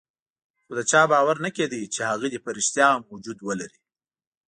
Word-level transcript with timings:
خو 0.65 0.71
د 0.77 0.81
چا 0.91 1.01
باور 1.11 1.37
نه 1.45 1.49
کېده 1.55 1.79
چې 1.95 2.01
هغه 2.09 2.25
دې 2.31 2.39
په 2.45 2.49
ريښتیا 2.57 2.87
هم 2.95 3.03
وجود 3.13 3.37
ولري. 3.47 3.79